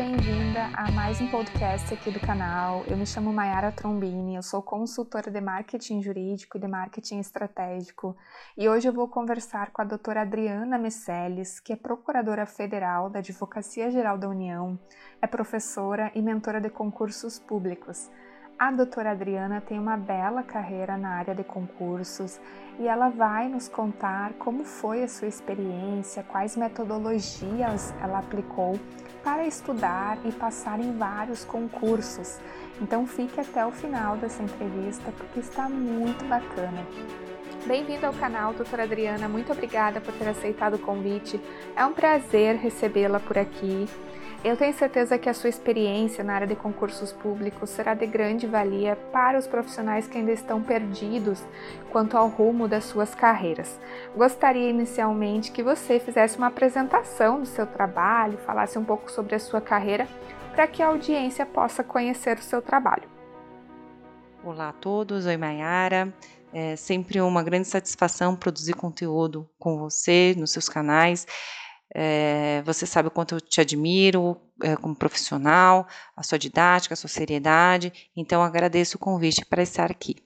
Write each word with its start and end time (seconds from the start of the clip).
bem-vinda 0.00 0.70
a 0.72 0.90
mais 0.92 1.20
um 1.20 1.28
podcast 1.28 1.92
aqui 1.92 2.10
do 2.10 2.18
canal. 2.18 2.82
Eu 2.88 2.96
me 2.96 3.04
chamo 3.04 3.30
Mayara 3.30 3.70
Trombini, 3.70 4.34
eu 4.34 4.42
sou 4.42 4.62
consultora 4.62 5.30
de 5.30 5.42
marketing 5.42 6.00
jurídico 6.00 6.56
e 6.56 6.60
de 6.60 6.66
marketing 6.66 7.18
estratégico 7.18 8.16
e 8.56 8.66
hoje 8.66 8.88
eu 8.88 8.94
vou 8.94 9.08
conversar 9.08 9.70
com 9.72 9.82
a 9.82 9.84
doutora 9.84 10.22
Adriana 10.22 10.78
Meceles, 10.78 11.60
que 11.60 11.74
é 11.74 11.76
procuradora 11.76 12.46
federal 12.46 13.10
da 13.10 13.18
Advocacia 13.18 13.90
Geral 13.90 14.16
da 14.16 14.26
União, 14.26 14.80
é 15.20 15.26
professora 15.26 16.10
e 16.14 16.22
mentora 16.22 16.62
de 16.62 16.70
concursos 16.70 17.38
públicos. 17.38 18.10
A 18.60 18.70
doutora 18.70 19.12
Adriana 19.12 19.62
tem 19.62 19.78
uma 19.78 19.96
bela 19.96 20.42
carreira 20.42 20.94
na 20.94 21.12
área 21.12 21.34
de 21.34 21.42
concursos 21.42 22.38
e 22.78 22.86
ela 22.86 23.08
vai 23.08 23.48
nos 23.48 23.68
contar 23.68 24.34
como 24.34 24.64
foi 24.64 25.02
a 25.02 25.08
sua 25.08 25.28
experiência, 25.28 26.22
quais 26.22 26.58
metodologias 26.58 27.94
ela 28.02 28.18
aplicou 28.18 28.78
para 29.24 29.46
estudar 29.46 30.18
e 30.26 30.32
passar 30.32 30.78
em 30.78 30.94
vários 30.98 31.42
concursos. 31.42 32.38
Então 32.82 33.06
fique 33.06 33.40
até 33.40 33.64
o 33.64 33.72
final 33.72 34.18
dessa 34.18 34.42
entrevista 34.42 35.10
porque 35.10 35.40
está 35.40 35.66
muito 35.66 36.22
bacana. 36.26 36.84
Bem-vindo 37.66 38.06
ao 38.06 38.12
canal, 38.14 38.54
doutora 38.54 38.84
Adriana. 38.84 39.28
Muito 39.28 39.52
obrigada 39.52 40.00
por 40.00 40.14
ter 40.14 40.26
aceitado 40.26 40.74
o 40.74 40.78
convite. 40.78 41.38
É 41.76 41.84
um 41.84 41.92
prazer 41.92 42.56
recebê-la 42.56 43.20
por 43.20 43.36
aqui. 43.36 43.86
Eu 44.42 44.56
tenho 44.56 44.72
certeza 44.72 45.18
que 45.18 45.28
a 45.28 45.34
sua 45.34 45.50
experiência 45.50 46.24
na 46.24 46.32
área 46.32 46.46
de 46.46 46.56
concursos 46.56 47.12
públicos 47.12 47.68
será 47.68 47.92
de 47.92 48.06
grande 48.06 48.46
valia 48.46 48.96
para 49.12 49.38
os 49.38 49.46
profissionais 49.46 50.08
que 50.08 50.16
ainda 50.16 50.32
estão 50.32 50.62
perdidos 50.62 51.44
quanto 51.92 52.16
ao 52.16 52.28
rumo 52.28 52.66
das 52.66 52.84
suas 52.84 53.14
carreiras. 53.14 53.78
Gostaria 54.16 54.70
inicialmente 54.70 55.52
que 55.52 55.62
você 55.62 56.00
fizesse 56.00 56.38
uma 56.38 56.46
apresentação 56.46 57.40
do 57.40 57.46
seu 57.46 57.66
trabalho, 57.66 58.38
falasse 58.38 58.78
um 58.78 58.84
pouco 58.84 59.10
sobre 59.10 59.34
a 59.34 59.38
sua 59.38 59.60
carreira, 59.60 60.08
para 60.52 60.66
que 60.66 60.82
a 60.82 60.86
audiência 60.86 61.44
possa 61.44 61.84
conhecer 61.84 62.38
o 62.38 62.42
seu 62.42 62.62
trabalho. 62.62 63.08
Olá 64.42 64.70
a 64.70 64.72
todos, 64.72 65.26
oi 65.26 65.36
Mayara. 65.36 66.10
É 66.52 66.74
sempre 66.76 67.20
uma 67.20 67.42
grande 67.42 67.68
satisfação 67.68 68.34
produzir 68.34 68.74
conteúdo 68.74 69.48
com 69.58 69.78
você 69.78 70.34
nos 70.36 70.50
seus 70.50 70.68
canais. 70.68 71.26
É, 71.94 72.62
você 72.64 72.86
sabe 72.86 73.08
o 73.08 73.10
quanto 73.10 73.36
eu 73.36 73.40
te 73.40 73.60
admiro 73.60 74.40
é, 74.62 74.76
como 74.76 74.94
profissional, 74.94 75.86
a 76.16 76.22
sua 76.22 76.38
didática, 76.38 76.94
a 76.94 76.96
sua 76.96 77.08
seriedade. 77.08 78.10
Então, 78.16 78.42
agradeço 78.42 78.96
o 78.96 79.00
convite 79.00 79.44
para 79.44 79.62
estar 79.62 79.90
aqui. 79.90 80.16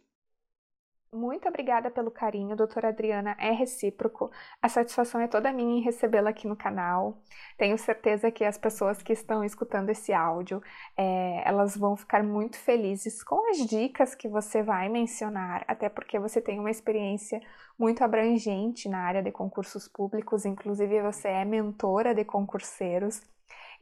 Muito 1.15 1.49
obrigada 1.49 1.93
pelo 1.93 2.11
carinho, 2.11 2.57
doutora 2.57 2.89
Adriana. 2.89 3.37
É 3.39 3.53
recíproco. 3.53 4.33
A 4.61 4.69
satisfação 4.69 5.21
é 5.21 5.29
toda 5.29 5.53
minha 5.53 5.79
em 5.79 5.81
recebê-la 5.81 6.31
aqui 6.31 6.49
no 6.49 6.57
canal. 6.57 7.23
Tenho 7.57 7.79
certeza 7.79 8.33
que 8.33 8.43
as 8.45 8.59
pessoas 8.59 9.01
que 9.01 9.13
estão 9.13 9.45
escutando 9.45 9.91
esse 9.91 10.13
áudio, 10.13 10.61
é, 10.97 11.41
elas 11.49 11.77
vão 11.77 11.97
ficar 11.97 12.25
muito 12.25 12.57
felizes 12.57 13.23
com 13.23 13.49
as 13.49 13.59
dicas 13.59 14.13
que 14.17 14.29
você 14.29 14.61
vai 14.61 14.89
mencionar, 14.89 15.65
até 15.69 15.89
porque 15.89 16.19
você 16.19 16.41
tem 16.41 16.59
uma 16.59 16.71
experiência 16.71 17.41
muito 17.79 18.03
abrangente 18.03 18.89
na 18.89 18.99
área 18.99 19.23
de 19.23 19.31
concursos 19.31 19.87
públicos, 19.87 20.45
inclusive 20.45 21.01
você 21.01 21.29
é 21.29 21.45
mentora 21.45 22.13
de 22.13 22.25
concurseiros. 22.25 23.23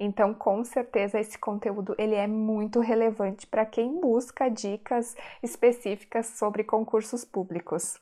Então, 0.05 0.35
com 0.35 0.65
certeza 0.65 1.21
esse 1.21 1.39
conteúdo 1.39 1.95
ele 1.97 2.17
é 2.17 2.27
muito 2.27 2.81
relevante 2.81 3.47
para 3.47 3.65
quem 3.65 4.01
busca 4.01 4.49
dicas 4.49 5.15
específicas 5.41 6.27
sobre 6.27 6.65
concursos 6.65 7.25
públicos. 7.25 8.01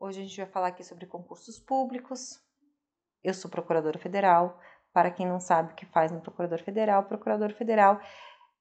Hoje 0.00 0.20
a 0.20 0.22
gente 0.22 0.36
vai 0.36 0.46
falar 0.46 0.68
aqui 0.68 0.84
sobre 0.84 1.04
concursos 1.04 1.58
públicos. 1.58 2.40
Eu 3.24 3.34
sou 3.34 3.50
procuradora 3.50 3.98
federal. 3.98 4.60
Para 4.92 5.10
quem 5.10 5.26
não 5.26 5.40
sabe 5.40 5.72
o 5.72 5.74
que 5.74 5.84
faz 5.84 6.12
no 6.12 6.20
procurador 6.20 6.60
federal, 6.62 7.02
procurador 7.02 7.52
federal 7.54 8.00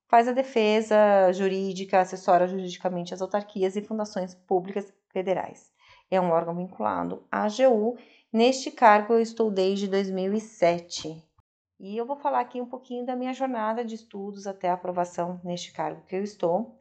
faz 0.09 0.27
a 0.27 0.31
defesa 0.31 1.31
jurídica, 1.33 1.99
assessora 1.99 2.47
juridicamente 2.47 3.13
as 3.13 3.21
autarquias 3.21 3.75
e 3.75 3.83
fundações 3.83 4.33
públicas 4.33 4.91
federais. 5.13 5.71
É 6.09 6.19
um 6.19 6.31
órgão 6.31 6.55
vinculado 6.55 7.27
à 7.31 7.43
AGU. 7.43 7.95
Neste 8.33 8.71
cargo 8.71 9.13
eu 9.13 9.21
estou 9.21 9.51
desde 9.51 9.87
2007. 9.87 11.34
E 11.79 11.97
eu 11.97 12.05
vou 12.05 12.15
falar 12.15 12.39
aqui 12.39 12.61
um 12.61 12.65
pouquinho 12.65 13.05
da 13.05 13.15
minha 13.15 13.33
jornada 13.33 13.83
de 13.83 13.95
estudos 13.95 14.47
até 14.47 14.69
a 14.69 14.73
aprovação 14.73 15.41
neste 15.43 15.73
cargo 15.73 16.05
que 16.05 16.15
eu 16.15 16.23
estou. 16.23 16.77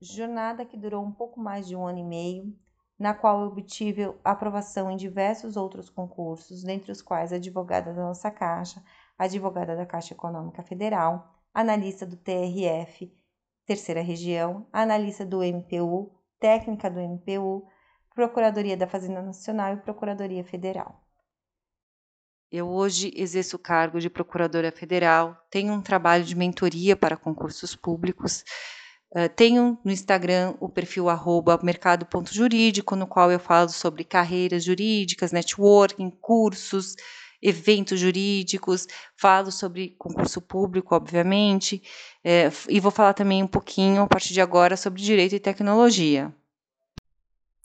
Jornada 0.00 0.64
que 0.64 0.76
durou 0.76 1.04
um 1.04 1.12
pouco 1.12 1.40
mais 1.40 1.66
de 1.66 1.76
um 1.76 1.86
ano 1.86 1.98
e 2.00 2.04
meio, 2.04 2.56
na 2.98 3.14
qual 3.14 3.42
eu 3.42 3.48
obtive 3.48 4.12
aprovação 4.24 4.90
em 4.90 4.96
diversos 4.96 5.56
outros 5.56 5.88
concursos, 5.88 6.64
dentre 6.64 6.90
os 6.90 7.00
quais 7.00 7.32
advogada 7.32 7.92
da 7.92 8.02
nossa 8.02 8.30
Caixa, 8.30 8.82
advogada 9.16 9.76
da 9.76 9.86
Caixa 9.86 10.14
Econômica 10.14 10.62
Federal, 10.62 11.32
analista 11.54 12.04
do 12.04 12.16
TRF, 12.16 13.12
terceira 13.64 14.00
região, 14.00 14.66
analista 14.72 15.24
do 15.24 15.42
MPU, 15.42 16.10
técnica 16.40 16.90
do 16.90 17.00
MPU, 17.00 17.66
Procuradoria 18.14 18.76
da 18.76 18.88
Fazenda 18.88 19.22
Nacional 19.22 19.74
e 19.74 19.76
Procuradoria 19.76 20.42
Federal. 20.42 21.07
Eu 22.50 22.66
hoje 22.66 23.12
exerço 23.14 23.56
o 23.56 23.58
cargo 23.58 24.00
de 24.00 24.08
procuradora 24.08 24.72
federal, 24.72 25.36
tenho 25.50 25.70
um 25.74 25.82
trabalho 25.82 26.24
de 26.24 26.34
mentoria 26.34 26.96
para 26.96 27.14
concursos 27.14 27.76
públicos, 27.76 28.42
uh, 29.14 29.28
tenho 29.36 29.78
no 29.84 29.92
Instagram 29.92 30.54
o 30.58 30.66
perfil 30.66 31.08
mercado.jurídico, 31.62 32.96
no 32.96 33.06
qual 33.06 33.30
eu 33.30 33.38
falo 33.38 33.68
sobre 33.68 34.02
carreiras 34.02 34.64
jurídicas, 34.64 35.30
networking, 35.30 36.10
cursos, 36.10 36.96
eventos 37.42 38.00
jurídicos, 38.00 38.86
falo 39.14 39.52
sobre 39.52 39.94
concurso 39.98 40.40
público, 40.40 40.94
obviamente, 40.94 41.82
é, 42.24 42.50
e 42.68 42.80
vou 42.80 42.90
falar 42.90 43.12
também 43.12 43.42
um 43.42 43.46
pouquinho, 43.46 44.02
a 44.02 44.06
partir 44.06 44.32
de 44.32 44.40
agora, 44.40 44.74
sobre 44.74 45.02
direito 45.02 45.34
e 45.34 45.40
tecnologia. 45.40 46.34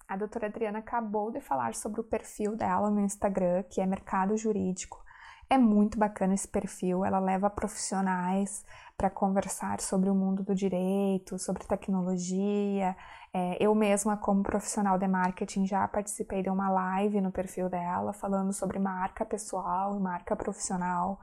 A 0.07 0.17
doutora 0.17 0.47
Adriana 0.47 0.79
acabou 0.79 1.31
de 1.31 1.39
falar 1.39 1.73
sobre 1.73 2.01
o 2.01 2.03
perfil 2.03 2.55
dela 2.55 2.89
no 2.89 2.99
Instagram, 2.99 3.63
que 3.63 3.81
é 3.81 3.85
Mercado 3.85 4.37
Jurídico. 4.37 5.03
É 5.49 5.57
muito 5.57 5.97
bacana 5.99 6.33
esse 6.33 6.47
perfil, 6.47 7.05
ela 7.05 7.19
leva 7.19 7.49
profissionais 7.49 8.65
para 8.97 9.09
conversar 9.09 9.79
sobre 9.81 10.09
o 10.09 10.15
mundo 10.15 10.43
do 10.43 10.55
direito, 10.55 11.37
sobre 11.37 11.65
tecnologia. 11.65 12.95
É, 13.33 13.57
eu 13.63 13.73
mesma, 13.75 14.17
como 14.17 14.43
profissional 14.43 14.97
de 14.97 15.07
marketing, 15.07 15.65
já 15.65 15.87
participei 15.87 16.41
de 16.41 16.49
uma 16.49 16.69
live 16.69 17.21
no 17.21 17.31
perfil 17.31 17.69
dela 17.69 18.13
falando 18.13 18.53
sobre 18.53 18.79
marca 18.79 19.25
pessoal 19.25 19.95
e 19.95 19.99
marca 19.99 20.35
profissional. 20.35 21.19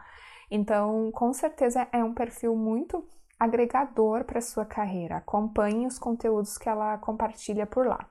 Então, 0.51 1.11
com 1.13 1.33
certeza 1.33 1.87
é 1.93 2.03
um 2.03 2.15
perfil 2.15 2.57
muito 2.57 3.07
agregador 3.39 4.25
para 4.25 4.41
sua 4.41 4.67
carreira. 4.67 5.17
Acompanhe 5.17 5.87
os 5.87 5.99
conteúdos 5.99 6.59
que 6.59 6.69
ela 6.69 6.99
compartilha 6.99 7.67
por 7.67 7.87
lá. 7.87 8.10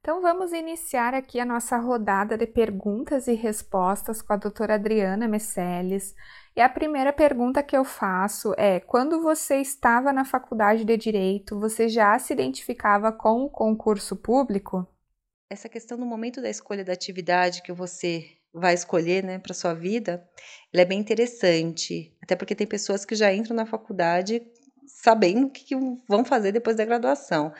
Então 0.00 0.22
vamos 0.22 0.52
iniciar 0.52 1.12
aqui 1.12 1.40
a 1.40 1.44
nossa 1.44 1.76
rodada 1.76 2.36
de 2.36 2.46
perguntas 2.46 3.26
e 3.26 3.34
respostas 3.34 4.22
com 4.22 4.32
a 4.32 4.36
doutora 4.36 4.74
Adriana 4.74 5.28
Meceles. 5.28 6.14
E 6.56 6.60
a 6.60 6.68
primeira 6.68 7.12
pergunta 7.12 7.62
que 7.62 7.76
eu 7.76 7.84
faço 7.84 8.54
é: 8.56 8.80
quando 8.80 9.20
você 9.20 9.56
estava 9.56 10.12
na 10.12 10.24
faculdade 10.24 10.84
de 10.84 10.96
Direito, 10.96 11.58
você 11.58 11.88
já 11.88 12.18
se 12.18 12.32
identificava 12.32 13.12
com 13.12 13.44
o 13.44 13.50
concurso 13.50 14.16
público? 14.16 14.86
Essa 15.50 15.68
questão 15.68 15.98
no 15.98 16.06
momento 16.06 16.40
da 16.40 16.50
escolha 16.50 16.84
da 16.84 16.92
atividade 16.92 17.62
que 17.62 17.72
você 17.72 18.38
vai 18.52 18.74
escolher 18.74 19.22
né, 19.24 19.38
para 19.38 19.54
sua 19.54 19.74
vida, 19.74 20.26
ela 20.72 20.82
é 20.82 20.84
bem 20.84 21.00
interessante. 21.00 22.16
Até 22.22 22.36
porque 22.36 22.54
tem 22.54 22.66
pessoas 22.66 23.04
que 23.04 23.14
já 23.14 23.32
entram 23.32 23.56
na 23.56 23.66
faculdade 23.66 24.42
sabendo 24.86 25.46
o 25.46 25.50
que 25.50 25.76
vão 26.08 26.24
fazer 26.24 26.52
depois 26.52 26.76
da 26.76 26.84
graduação 26.84 27.52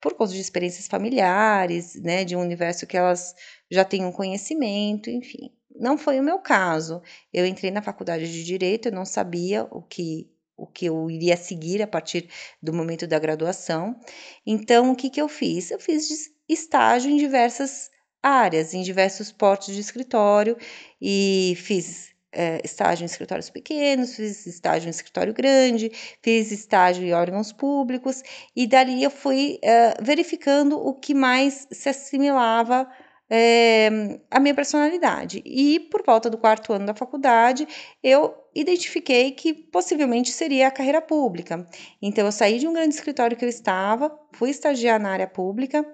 por 0.00 0.14
conta 0.14 0.32
de 0.32 0.40
experiências 0.40 0.86
familiares, 0.86 1.94
né, 1.96 2.24
de 2.24 2.34
um 2.34 2.40
universo 2.40 2.86
que 2.86 2.96
elas 2.96 3.34
já 3.70 3.84
têm 3.84 4.04
um 4.04 4.12
conhecimento, 4.12 5.10
enfim. 5.10 5.52
Não 5.74 5.96
foi 5.96 6.18
o 6.18 6.22
meu 6.22 6.38
caso. 6.38 7.02
Eu 7.32 7.46
entrei 7.46 7.70
na 7.70 7.82
faculdade 7.82 8.30
de 8.30 8.44
direito, 8.44 8.86
eu 8.86 8.92
não 8.92 9.04
sabia 9.04 9.64
o 9.70 9.82
que 9.82 10.30
o 10.60 10.66
que 10.66 10.84
eu 10.84 11.10
iria 11.10 11.38
seguir 11.38 11.80
a 11.80 11.86
partir 11.86 12.28
do 12.62 12.70
momento 12.70 13.06
da 13.06 13.18
graduação. 13.18 13.98
Então, 14.46 14.92
o 14.92 14.94
que, 14.94 15.08
que 15.08 15.20
eu 15.20 15.26
fiz? 15.26 15.70
Eu 15.70 15.80
fiz 15.80 16.30
estágio 16.46 17.10
em 17.10 17.16
diversas 17.16 17.90
áreas, 18.22 18.74
em 18.74 18.82
diversos 18.82 19.32
portos 19.32 19.74
de 19.74 19.80
escritório 19.80 20.58
e 21.00 21.54
fiz 21.56 22.10
é, 22.32 22.60
estágio 22.64 23.02
em 23.02 23.06
escritórios 23.06 23.50
pequenos, 23.50 24.14
fiz 24.14 24.46
estágio 24.46 24.88
em 24.88 24.90
escritório 24.90 25.32
grande, 25.32 25.90
fiz 26.22 26.50
estágio 26.50 27.04
em 27.04 27.12
órgãos 27.12 27.52
públicos, 27.52 28.22
e 28.54 28.66
dali 28.66 29.02
eu 29.02 29.10
fui 29.10 29.58
é, 29.62 29.94
verificando 30.00 30.78
o 30.78 30.94
que 30.94 31.14
mais 31.14 31.66
se 31.70 31.88
assimilava 31.88 32.88
é, 33.28 33.88
à 34.30 34.40
minha 34.40 34.54
personalidade. 34.54 35.42
E 35.46 35.80
por 35.90 36.02
volta 36.04 36.28
do 36.28 36.36
quarto 36.36 36.72
ano 36.72 36.86
da 36.86 36.94
faculdade, 36.94 37.66
eu 38.02 38.34
identifiquei 38.52 39.30
que 39.30 39.54
possivelmente 39.54 40.32
seria 40.32 40.66
a 40.66 40.70
carreira 40.70 41.00
pública. 41.00 41.64
Então, 42.02 42.26
eu 42.26 42.32
saí 42.32 42.58
de 42.58 42.66
um 42.66 42.72
grande 42.72 42.94
escritório 42.94 43.36
que 43.36 43.44
eu 43.44 43.48
estava, 43.48 44.10
fui 44.32 44.50
estagiar 44.50 44.98
na 44.98 45.10
área 45.10 45.28
pública, 45.28 45.86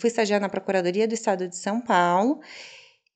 fui 0.00 0.08
estagiar 0.08 0.40
na 0.40 0.48
Procuradoria 0.48 1.06
do 1.06 1.14
Estado 1.14 1.46
de 1.46 1.56
São 1.56 1.80
Paulo 1.80 2.40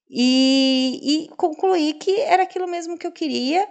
e, 0.08 1.00
e 1.02 1.28
concluí 1.36 1.94
que 1.94 2.20
era 2.20 2.42
aquilo 2.42 2.66
mesmo 2.66 2.96
que 2.96 3.06
eu 3.06 3.12
queria 3.12 3.68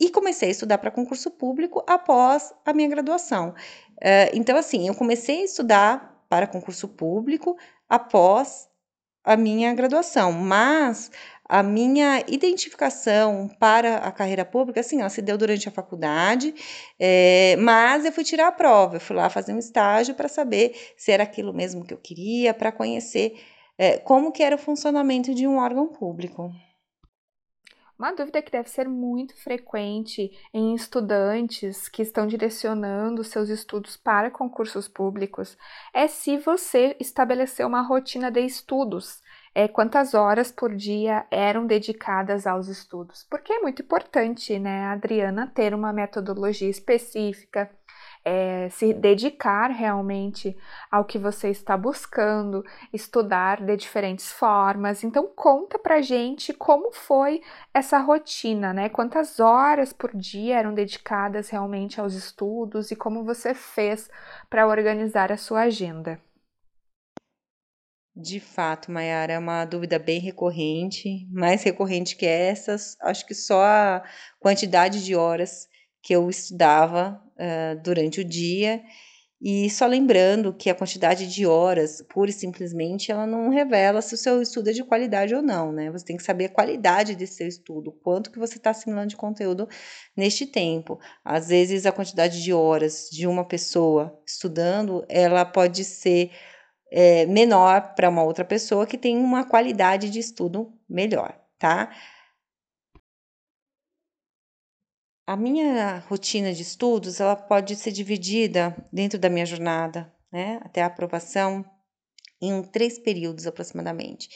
e 0.00 0.10
comecei 0.10 0.48
a 0.48 0.52
estudar 0.52 0.78
para 0.78 0.90
concurso 0.90 1.30
público 1.30 1.84
após 1.86 2.52
a 2.64 2.72
minha 2.72 2.88
graduação. 2.88 3.50
Uh, 3.98 4.30
então, 4.32 4.56
assim, 4.56 4.88
eu 4.88 4.94
comecei 4.94 5.42
a 5.42 5.44
estudar 5.44 6.24
para 6.28 6.46
concurso 6.46 6.88
público 6.88 7.56
após 7.88 8.68
a 9.22 9.36
minha 9.36 9.72
graduação, 9.72 10.32
mas 10.32 11.10
a 11.48 11.62
minha 11.62 12.22
identificação 12.26 13.48
para 13.58 13.98
a 13.98 14.10
carreira 14.10 14.44
pública, 14.44 14.80
assim, 14.80 15.00
ela 15.00 15.10
se 15.10 15.22
deu 15.22 15.36
durante 15.38 15.68
a 15.68 15.72
faculdade, 15.72 16.54
é, 16.98 17.56
mas 17.58 18.04
eu 18.04 18.12
fui 18.12 18.24
tirar 18.24 18.48
a 18.48 18.52
prova, 18.52 18.96
eu 18.96 19.00
fui 19.00 19.14
lá 19.14 19.28
fazer 19.30 19.52
um 19.52 19.58
estágio 19.58 20.14
para 20.14 20.28
saber 20.28 20.74
se 20.96 21.12
era 21.12 21.22
aquilo 21.22 21.52
mesmo 21.52 21.84
que 21.84 21.94
eu 21.94 21.98
queria, 21.98 22.52
para 22.52 22.72
conhecer 22.72 23.38
é, 23.78 23.98
como 23.98 24.32
que 24.32 24.42
era 24.42 24.56
o 24.56 24.58
funcionamento 24.58 25.34
de 25.34 25.46
um 25.46 25.58
órgão 25.58 25.88
público. 25.88 26.52
Uma 27.96 28.12
dúvida 28.12 28.42
que 28.42 28.50
deve 28.50 28.68
ser 28.68 28.88
muito 28.88 29.36
frequente 29.36 30.32
em 30.52 30.74
estudantes 30.74 31.88
que 31.88 32.02
estão 32.02 32.26
direcionando 32.26 33.22
seus 33.22 33.48
estudos 33.48 33.96
para 33.96 34.32
concursos 34.32 34.88
públicos 34.88 35.56
é 35.92 36.08
se 36.08 36.36
você 36.36 36.96
estabeleceu 36.98 37.68
uma 37.68 37.82
rotina 37.82 38.32
de 38.32 38.40
estudos 38.40 39.22
é, 39.54 39.68
quantas 39.68 40.12
horas 40.12 40.50
por 40.50 40.74
dia 40.74 41.24
eram 41.30 41.66
dedicadas 41.66 42.46
aos 42.46 42.66
estudos. 42.66 43.24
Porque 43.30 43.52
é 43.52 43.60
muito 43.60 43.82
importante, 43.82 44.58
né, 44.58 44.86
Adriana, 44.86 45.46
ter 45.54 45.72
uma 45.72 45.92
metodologia 45.92 46.68
específica, 46.68 47.70
é, 48.24 48.68
se 48.70 48.94
dedicar 48.94 49.70
realmente 49.70 50.56
ao 50.90 51.04
que 51.04 51.18
você 51.18 51.50
está 51.50 51.76
buscando, 51.76 52.64
estudar 52.92 53.60
de 53.60 53.76
diferentes 53.76 54.32
formas. 54.32 55.04
Então, 55.04 55.30
conta 55.36 55.78
pra 55.78 56.00
gente 56.00 56.52
como 56.52 56.90
foi 56.90 57.42
essa 57.72 57.98
rotina, 57.98 58.72
né? 58.72 58.88
Quantas 58.88 59.38
horas 59.38 59.92
por 59.92 60.16
dia 60.16 60.58
eram 60.58 60.72
dedicadas 60.72 61.50
realmente 61.50 62.00
aos 62.00 62.14
estudos 62.14 62.90
e 62.90 62.96
como 62.96 63.24
você 63.24 63.54
fez 63.54 64.08
para 64.48 64.66
organizar 64.66 65.30
a 65.30 65.36
sua 65.36 65.62
agenda. 65.62 66.18
De 68.16 68.38
fato, 68.38 68.92
Mayara, 68.92 69.32
é 69.32 69.38
uma 69.38 69.64
dúvida 69.64 69.98
bem 69.98 70.20
recorrente, 70.20 71.26
mais 71.32 71.64
recorrente 71.64 72.16
que 72.16 72.24
essas. 72.24 72.96
Acho 73.00 73.26
que 73.26 73.34
só 73.34 73.60
a 73.64 74.04
quantidade 74.38 75.04
de 75.04 75.16
horas 75.16 75.68
que 76.04 76.14
eu 76.14 76.28
estudava 76.28 77.18
uh, 77.34 77.82
durante 77.82 78.20
o 78.20 78.24
dia. 78.24 78.82
E 79.40 79.68
só 79.70 79.86
lembrando 79.86 80.54
que 80.54 80.70
a 80.70 80.74
quantidade 80.74 81.26
de 81.26 81.46
horas, 81.46 82.02
pura 82.08 82.30
e 82.30 82.32
simplesmente, 82.32 83.10
ela 83.10 83.26
não 83.26 83.48
revela 83.48 84.00
se 84.00 84.14
o 84.14 84.18
seu 84.18 84.40
estudo 84.40 84.68
é 84.68 84.72
de 84.72 84.84
qualidade 84.84 85.34
ou 85.34 85.42
não, 85.42 85.72
né? 85.72 85.90
Você 85.90 86.04
tem 86.04 86.16
que 86.16 86.22
saber 86.22 86.46
a 86.46 86.48
qualidade 86.50 87.14
desse 87.14 87.36
seu 87.36 87.48
estudo, 87.48 87.90
quanto 88.02 88.30
que 88.30 88.38
você 88.38 88.56
está 88.56 88.70
assimilando 88.70 89.08
de 89.08 89.16
conteúdo 89.16 89.66
neste 90.16 90.46
tempo. 90.46 90.98
Às 91.24 91.48
vezes, 91.48 91.84
a 91.84 91.92
quantidade 91.92 92.42
de 92.42 92.52
horas 92.52 93.08
de 93.10 93.26
uma 93.26 93.44
pessoa 93.44 94.18
estudando, 94.26 95.04
ela 95.08 95.44
pode 95.44 95.84
ser 95.84 96.30
é, 96.92 97.26
menor 97.26 97.94
para 97.94 98.08
uma 98.08 98.22
outra 98.22 98.44
pessoa 98.44 98.86
que 98.86 98.96
tem 98.96 99.16
uma 99.16 99.44
qualidade 99.44 100.10
de 100.10 100.20
estudo 100.20 100.72
melhor, 100.88 101.38
tá? 101.58 101.90
A 105.26 105.36
minha 105.36 106.00
rotina 106.00 106.52
de 106.52 106.60
estudos, 106.60 107.18
ela 107.18 107.34
pode 107.34 107.74
ser 107.76 107.92
dividida 107.92 108.76
dentro 108.92 109.18
da 109.18 109.30
minha 109.30 109.46
jornada, 109.46 110.12
né, 110.30 110.60
até 110.62 110.82
a 110.82 110.86
aprovação, 110.86 111.64
em 112.42 112.62
três 112.62 112.98
períodos 112.98 113.46
aproximadamente. 113.46 114.28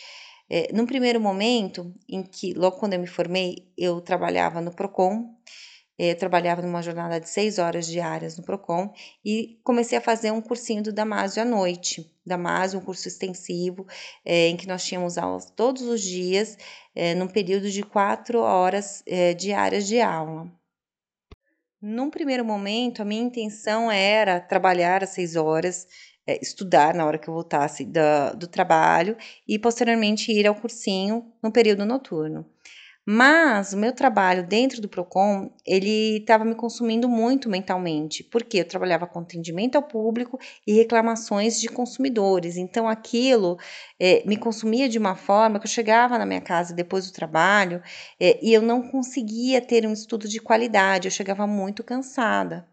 É, 0.48 0.72
num 0.72 0.86
primeiro 0.86 1.20
momento, 1.20 1.94
em 2.08 2.22
que 2.22 2.54
logo 2.54 2.78
quando 2.78 2.94
eu 2.94 3.00
me 3.00 3.06
formei, 3.06 3.70
eu 3.76 4.00
trabalhava 4.00 4.62
no 4.62 4.74
Procon, 4.74 5.36
eu 5.98 6.16
trabalhava 6.16 6.62
numa 6.62 6.80
jornada 6.80 7.20
de 7.20 7.28
seis 7.28 7.58
horas 7.58 7.86
diárias 7.86 8.38
no 8.38 8.42
Procon 8.42 8.90
e 9.22 9.60
comecei 9.64 9.98
a 9.98 10.00
fazer 10.00 10.30
um 10.30 10.40
cursinho 10.40 10.82
do 10.82 10.92
Damásio 10.92 11.42
à 11.42 11.44
noite. 11.44 12.10
Damásio, 12.24 12.78
um 12.78 12.82
curso 12.82 13.08
extensivo, 13.08 13.86
é, 14.24 14.48
em 14.48 14.56
que 14.56 14.66
nós 14.66 14.82
tínhamos 14.84 15.18
aulas 15.18 15.50
todos 15.50 15.82
os 15.82 16.00
dias, 16.00 16.56
é, 16.94 17.14
num 17.14 17.28
período 17.28 17.68
de 17.70 17.82
quatro 17.82 18.40
horas 18.40 19.02
é, 19.06 19.34
diárias 19.34 19.86
de 19.86 20.00
aula. 20.00 20.50
Num 21.80 22.10
primeiro 22.10 22.44
momento, 22.44 23.02
a 23.02 23.04
minha 23.04 23.22
intenção 23.22 23.90
era 23.90 24.40
trabalhar 24.40 25.04
às 25.04 25.10
seis 25.10 25.36
horas, 25.36 25.86
é, 26.26 26.40
estudar 26.42 26.92
na 26.92 27.06
hora 27.06 27.18
que 27.18 27.28
eu 27.28 27.34
voltasse 27.34 27.84
do, 27.84 28.36
do 28.36 28.48
trabalho 28.48 29.16
e 29.46 29.58
posteriormente 29.58 30.32
ir 30.32 30.46
ao 30.46 30.56
cursinho 30.56 31.32
no 31.42 31.52
período 31.52 31.86
noturno. 31.86 32.44
Mas 33.10 33.72
o 33.72 33.78
meu 33.78 33.94
trabalho 33.94 34.46
dentro 34.46 34.82
do 34.82 34.88
Procon, 34.88 35.50
ele 35.66 36.18
estava 36.18 36.44
me 36.44 36.54
consumindo 36.54 37.08
muito 37.08 37.48
mentalmente, 37.48 38.22
porque 38.22 38.58
eu 38.58 38.66
trabalhava 38.66 39.06
com 39.06 39.20
atendimento 39.20 39.76
ao 39.76 39.82
público 39.82 40.38
e 40.66 40.74
reclamações 40.74 41.58
de 41.58 41.70
consumidores. 41.70 42.58
Então 42.58 42.86
aquilo 42.86 43.56
é, 43.98 44.22
me 44.26 44.36
consumia 44.36 44.90
de 44.90 44.98
uma 44.98 45.16
forma 45.16 45.58
que 45.58 45.64
eu 45.64 45.70
chegava 45.70 46.18
na 46.18 46.26
minha 46.26 46.42
casa 46.42 46.74
depois 46.74 47.06
do 47.06 47.14
trabalho 47.14 47.82
é, 48.20 48.38
e 48.42 48.52
eu 48.52 48.60
não 48.60 48.82
conseguia 48.90 49.62
ter 49.62 49.86
um 49.86 49.92
estudo 49.94 50.28
de 50.28 50.38
qualidade, 50.38 51.08
eu 51.08 51.10
chegava 51.10 51.46
muito 51.46 51.82
cansada. 51.82 52.68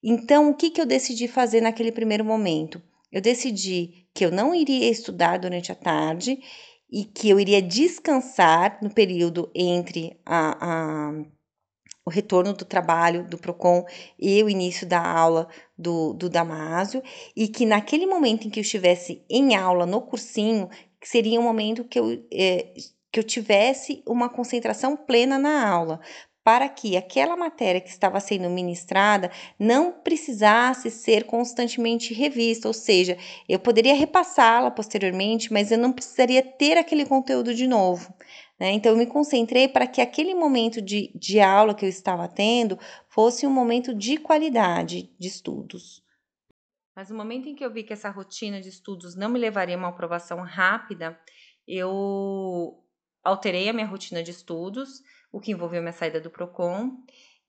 Então, 0.00 0.50
o 0.50 0.54
que, 0.54 0.70
que 0.70 0.80
eu 0.80 0.86
decidi 0.86 1.26
fazer 1.26 1.60
naquele 1.60 1.90
primeiro 1.90 2.24
momento? 2.24 2.80
Eu 3.10 3.20
decidi 3.20 4.06
que 4.14 4.24
eu 4.24 4.30
não 4.30 4.54
iria 4.54 4.88
estudar 4.88 5.36
durante 5.36 5.72
a 5.72 5.74
tarde 5.74 6.38
e 6.90 7.04
que 7.04 7.28
eu 7.28 7.38
iria 7.38 7.60
descansar 7.60 8.78
no 8.82 8.90
período 8.90 9.50
entre 9.54 10.18
a, 10.24 10.56
a, 10.60 11.12
o 12.04 12.10
retorno 12.10 12.54
do 12.54 12.64
trabalho 12.64 13.28
do 13.28 13.36
PROCON 13.36 13.84
e 14.18 14.42
o 14.42 14.48
início 14.48 14.86
da 14.86 15.00
aula 15.00 15.48
do, 15.76 16.14
do 16.14 16.30
Damásio, 16.30 17.02
e 17.36 17.48
que 17.48 17.66
naquele 17.66 18.06
momento 18.06 18.46
em 18.46 18.50
que 18.50 18.58
eu 18.58 18.62
estivesse 18.62 19.22
em 19.28 19.54
aula 19.54 19.84
no 19.84 20.00
cursinho, 20.00 20.68
seria 21.02 21.38
um 21.38 21.44
momento 21.44 21.84
que 21.84 21.98
eu, 21.98 22.24
é, 22.32 22.72
que 23.12 23.20
eu 23.20 23.24
tivesse 23.24 24.02
uma 24.06 24.28
concentração 24.28 24.96
plena 24.96 25.38
na 25.38 25.68
aula, 25.68 26.00
para 26.48 26.66
que 26.66 26.96
aquela 26.96 27.36
matéria 27.36 27.78
que 27.78 27.90
estava 27.90 28.18
sendo 28.20 28.48
ministrada 28.48 29.30
não 29.58 29.92
precisasse 29.92 30.90
ser 30.90 31.24
constantemente 31.24 32.14
revista, 32.14 32.66
ou 32.66 32.72
seja, 32.72 33.18
eu 33.46 33.58
poderia 33.58 33.94
repassá-la 33.94 34.70
posteriormente, 34.70 35.52
mas 35.52 35.70
eu 35.70 35.76
não 35.76 35.92
precisaria 35.92 36.42
ter 36.42 36.78
aquele 36.78 37.04
conteúdo 37.04 37.54
de 37.54 37.66
novo. 37.66 38.14
Né? 38.58 38.72
Então, 38.72 38.92
eu 38.92 38.96
me 38.96 39.04
concentrei 39.04 39.68
para 39.68 39.86
que 39.86 40.00
aquele 40.00 40.34
momento 40.34 40.80
de, 40.80 41.12
de 41.14 41.38
aula 41.38 41.74
que 41.74 41.84
eu 41.84 41.88
estava 41.90 42.26
tendo 42.26 42.78
fosse 43.10 43.46
um 43.46 43.50
momento 43.50 43.94
de 43.94 44.16
qualidade 44.16 45.14
de 45.18 45.28
estudos. 45.28 46.02
Mas 46.96 47.10
no 47.10 47.16
momento 47.18 47.46
em 47.46 47.54
que 47.54 47.62
eu 47.62 47.70
vi 47.70 47.82
que 47.82 47.92
essa 47.92 48.08
rotina 48.08 48.58
de 48.58 48.70
estudos 48.70 49.14
não 49.14 49.28
me 49.28 49.38
levaria 49.38 49.74
a 49.74 49.78
uma 49.78 49.88
aprovação 49.88 50.40
rápida, 50.40 51.20
eu 51.66 52.82
alterei 53.22 53.68
a 53.68 53.72
minha 53.74 53.86
rotina 53.86 54.22
de 54.22 54.30
estudos 54.30 55.02
o 55.32 55.40
que 55.40 55.52
envolveu 55.52 55.80
minha 55.80 55.92
saída 55.92 56.20
do 56.20 56.30
Procon. 56.30 56.92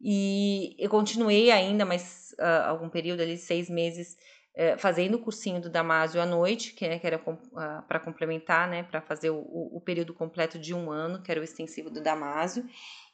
E 0.01 0.75
eu 0.79 0.89
continuei 0.89 1.51
ainda, 1.51 1.85
mas 1.85 2.33
uh, 2.39 2.67
algum 2.67 2.89
período 2.89 3.21
ali, 3.21 3.37
seis 3.37 3.69
meses, 3.69 4.15
uh, 4.55 4.77
fazendo 4.77 5.15
o 5.15 5.19
cursinho 5.19 5.59
do 5.59 5.69
Damásio 5.69 6.21
à 6.21 6.25
noite, 6.25 6.73
que, 6.73 6.87
né, 6.87 6.99
que 6.99 7.05
era 7.05 7.17
uh, 7.17 7.37
ah, 7.57 7.83
para 7.87 7.99
complementar, 7.99 8.69
né, 8.69 8.83
para 8.83 9.01
fazer 9.01 9.29
o, 9.29 9.41
o, 9.41 9.81
período 9.81 10.13
completo 10.13 10.57
de 10.57 10.73
um 10.73 10.89
ano, 10.89 11.21
que 11.21 11.29
era 11.29 11.41
o 11.41 11.43
extensivo 11.43 11.89
do 11.89 12.01
Damásio. 12.01 12.65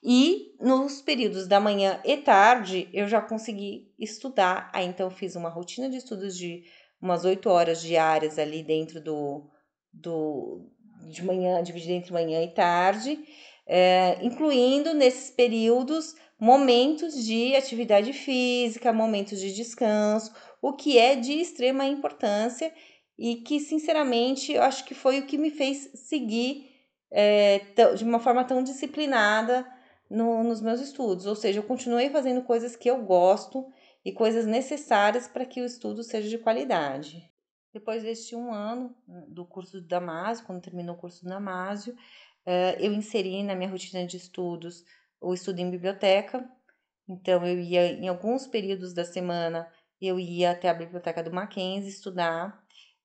E 0.03 0.55
nos 0.59 1.01
períodos 1.01 1.47
da 1.47 1.59
manhã 1.59 1.99
e 2.05 2.17
tarde, 2.17 2.87
eu 2.93 3.07
já 3.07 3.19
consegui 3.19 3.91
estudar. 3.97 4.69
Aí 4.71 4.85
então 4.85 5.09
fiz 5.09 5.35
uma 5.35 5.49
rotina 5.49 5.89
de 5.89 5.97
estudos 5.97 6.37
de 6.37 6.63
umas 7.01 7.25
oito 7.25 7.49
horas 7.49 7.81
diárias 7.81 8.37
ali 8.37 8.61
dentro 8.61 9.01
do, 9.01 9.49
do 9.91 10.69
de 11.09 11.23
manhã, 11.23 11.63
dividida 11.63 11.93
entre 11.93 12.13
manhã 12.13 12.43
e 12.43 12.53
tarde 12.53 13.19
é, 13.65 14.17
incluindo 14.21 14.93
nesses 14.93 15.31
períodos 15.31 16.15
momentos 16.39 17.23
de 17.23 17.55
atividade 17.55 18.13
física, 18.13 18.93
momentos 18.93 19.39
de 19.39 19.53
descanso, 19.53 20.33
o 20.61 20.73
que 20.73 20.97
é 20.97 21.15
de 21.15 21.33
extrema 21.33 21.85
importância 21.85 22.73
e 23.17 23.37
que, 23.37 23.59
sinceramente, 23.59 24.51
eu 24.51 24.61
acho 24.61 24.83
que 24.85 24.93
foi 24.93 25.19
o 25.19 25.25
que 25.25 25.37
me 25.37 25.49
fez 25.49 25.89
seguir 25.95 26.69
é, 27.11 27.59
de 27.95 28.03
uma 28.03 28.19
forma 28.19 28.43
tão 28.43 28.61
disciplinada 28.61 29.65
no, 30.09 30.43
nos 30.43 30.61
meus 30.61 30.81
estudos. 30.81 31.25
Ou 31.25 31.35
seja, 31.35 31.59
eu 31.59 31.63
continuei 31.63 32.09
fazendo 32.09 32.43
coisas 32.43 32.75
que 32.75 32.89
eu 32.89 33.03
gosto 33.03 33.65
e 34.03 34.11
coisas 34.11 34.45
necessárias 34.45 35.27
para 35.27 35.45
que 35.45 35.61
o 35.61 35.65
estudo 35.65 36.03
seja 36.03 36.29
de 36.29 36.37
qualidade. 36.37 37.31
Depois 37.73 38.03
deste 38.03 38.35
um 38.35 38.53
ano 38.53 38.95
do 39.27 39.45
curso 39.45 39.81
do 39.81 39.87
Damásio, 39.87 40.45
quando 40.45 40.61
terminou 40.61 40.95
o 40.95 40.97
curso 40.97 41.23
do 41.23 41.29
Damásio, 41.29 41.95
eu 42.79 42.93
inseri 42.93 43.43
na 43.43 43.55
minha 43.55 43.69
rotina 43.69 44.05
de 44.05 44.17
estudos 44.17 44.83
o 45.19 45.33
estudo 45.33 45.59
em 45.59 45.71
biblioteca. 45.71 46.47
Então, 47.07 47.45
eu 47.45 47.59
ia 47.59 47.93
em 47.93 48.07
alguns 48.07 48.47
períodos 48.47 48.93
da 48.93 49.05
semana, 49.05 49.67
eu 50.01 50.19
ia 50.19 50.51
até 50.51 50.69
a 50.69 50.73
biblioteca 50.73 51.23
do 51.23 51.33
Mackenzie 51.33 51.89
estudar. 51.89 52.63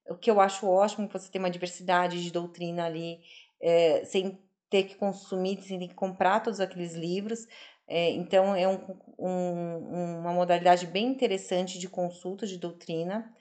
O 0.08 0.16
que 0.16 0.30
eu 0.30 0.40
acho 0.40 0.66
ótimo, 0.66 1.08
você 1.10 1.30
ter 1.30 1.38
uma 1.38 1.50
diversidade 1.50 2.22
de 2.22 2.30
doutrina 2.30 2.86
ali, 2.86 3.20
é, 3.60 4.04
sem 4.04 4.38
ter 4.68 4.84
que 4.84 4.94
consumir, 4.94 5.60
você 5.60 5.78
tem 5.78 5.88
que 5.88 5.94
comprar 5.94 6.40
todos 6.40 6.60
aqueles 6.60 6.94
livros. 6.94 7.46
É, 7.86 8.10
então, 8.10 8.54
é 8.54 8.68
um, 8.68 8.78
um, 9.18 10.18
uma 10.20 10.32
modalidade 10.32 10.86
bem 10.86 11.06
interessante 11.06 11.78
de 11.78 11.88
consulta 11.88 12.46
de 12.46 12.56
doutrina. 12.56 13.34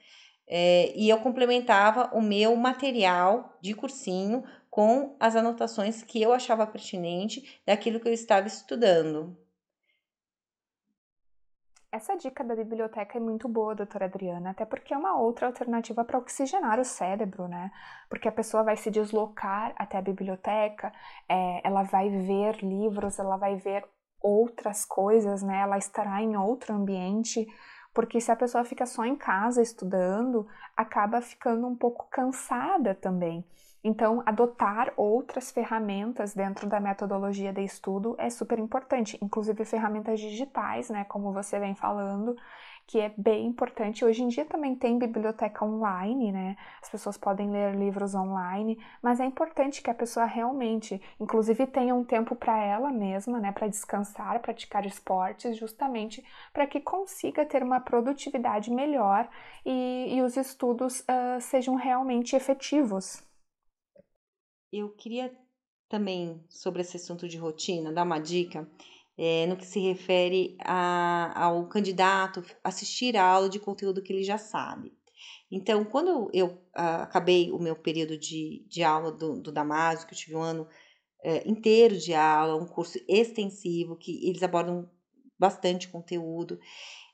É, 0.48 0.92
e 0.96 1.08
eu 1.10 1.20
complementava 1.20 2.10
o 2.14 2.22
meu 2.22 2.56
material 2.56 3.58
de 3.62 3.76
cursinho 3.76 4.44
com 4.70 5.16
as 5.20 5.36
anotações 5.36 6.04
que 6.04 6.22
eu 6.22 6.32
achava 6.32 6.68
pertinente 6.68 7.62
daquilo 7.66 8.00
que 8.00 8.08
eu 8.08 8.14
estava 8.14 8.48
estudando. 8.48 9.36
Essa 11.92 12.16
dica 12.16 12.44
da 12.44 12.56
biblioteca 12.56 13.18
é 13.18 13.20
muito 13.20 13.48
boa, 13.48 13.74
doutora 13.74 14.06
Adriana, 14.06 14.52
até 14.52 14.64
porque 14.64 14.94
é 14.94 14.98
uma 14.98 15.20
outra 15.20 15.48
alternativa 15.48 16.06
para 16.06 16.20
oxigenar 16.20 16.80
o 16.80 16.86
cérebro, 16.86 17.48
né? 17.48 17.72
Porque 18.08 18.28
a 18.28 18.32
pessoa 18.32 18.62
vai 18.64 18.78
se 18.78 18.92
deslocar 18.92 19.74
até 19.76 19.98
a 19.98 20.02
biblioteca, 20.02 20.94
é, 21.28 21.68
ela 21.68 21.82
vai 21.82 22.08
ver 22.10 22.64
livros, 22.64 23.18
ela 23.18 23.38
vai 23.38 23.56
ver 23.56 23.84
outras 24.22 24.86
coisas, 24.86 25.42
né? 25.42 25.62
Ela 25.62 25.80
estará 25.80 26.22
em 26.22 26.38
outro 26.38 26.76
ambiente, 26.76 27.48
porque 27.92 28.22
se 28.22 28.32
a 28.32 28.36
pessoa 28.36 28.64
fica 28.64 28.86
só 28.86 29.04
em 29.04 29.16
casa 29.16 29.60
estudando, 29.60 30.48
acaba 30.78 31.22
ficando 31.22 31.66
um 31.66 31.76
pouco 31.76 32.08
cansada 32.12 32.94
também. 32.94 33.44
Então, 33.84 34.22
adotar 34.26 34.92
outras 34.98 35.52
ferramentas 35.52 36.34
dentro 36.34 36.68
da 36.68 36.80
metodologia 36.80 37.54
de 37.54 37.62
estudo 37.64 38.16
é 38.18 38.30
super 38.30 38.60
importante, 38.60 39.18
inclusive 39.22 39.64
ferramentas 39.64 40.20
digitais, 40.20 40.90
né, 40.90 41.06
como 41.06 41.32
você 41.32 41.60
vem 41.60 41.74
falando, 41.76 42.36
que 42.90 43.00
é 43.00 43.14
bem 43.16 43.46
importante. 43.46 44.04
Hoje 44.04 44.24
em 44.24 44.28
dia 44.28 44.46
também 44.46 44.76
tem 44.76 44.98
biblioteca 44.98 45.64
online, 45.64 46.32
né? 46.32 46.58
As 46.82 46.90
pessoas 46.90 47.18
podem 47.18 47.52
ler 47.52 47.76
livros 47.76 48.16
online, 48.16 48.84
mas 49.00 49.20
é 49.20 49.26
importante 49.26 49.84
que 49.84 49.92
a 49.92 49.94
pessoa 49.94 50.26
realmente, 50.26 51.00
inclusive, 51.20 51.68
tenha 51.68 51.94
um 51.94 52.04
tempo 52.04 52.36
para 52.36 52.58
ela 52.58 52.90
mesma, 52.92 53.40
né, 53.40 53.52
para 53.52 53.68
descansar, 53.68 54.40
praticar 54.42 54.88
esportes, 54.88 55.56
justamente 55.56 56.26
para 56.52 56.66
que 56.66 56.80
consiga 56.80 57.46
ter 57.46 57.62
uma 57.62 57.80
produtividade 57.80 58.72
melhor 58.72 59.30
e, 59.64 60.16
e 60.16 60.22
os 60.24 60.36
estudos 60.36 61.02
uh, 61.02 61.40
sejam 61.40 61.76
realmente 61.76 62.36
efetivos. 62.36 63.29
Eu 64.72 64.90
queria 64.90 65.36
também, 65.88 66.44
sobre 66.48 66.82
esse 66.82 66.98
assunto 66.98 67.28
de 67.28 67.38
rotina, 67.38 67.92
dar 67.92 68.04
uma 68.04 68.20
dica 68.20 68.70
é, 69.18 69.48
no 69.48 69.58
que 69.58 69.66
se 69.66 69.80
refere 69.80 70.56
a, 70.62 71.46
ao 71.46 71.68
candidato 71.68 72.44
assistir 72.64 73.18
a 73.18 73.24
aula 73.26 73.50
de 73.50 73.60
conteúdo 73.60 74.02
que 74.02 74.14
ele 74.14 74.24
já 74.24 74.38
sabe. 74.38 74.94
Então, 75.52 75.84
quando 75.84 76.30
eu 76.32 76.48
uh, 76.48 77.02
acabei 77.02 77.52
o 77.52 77.58
meu 77.58 77.76
período 77.76 78.18
de, 78.18 78.64
de 78.70 78.84
aula 78.84 79.12
do, 79.12 79.42
do 79.42 79.52
Damásio, 79.52 80.08
que 80.08 80.14
eu 80.14 80.18
tive 80.18 80.36
um 80.36 80.42
ano 80.42 80.64
uh, 81.26 81.50
inteiro 81.50 81.98
de 81.98 82.14
aula, 82.14 82.56
um 82.56 82.68
curso 82.68 83.00
extensivo, 83.08 83.98
que 83.98 84.28
eles 84.28 84.44
abordam 84.44 84.88
bastante 85.38 85.90
conteúdo, 85.90 86.54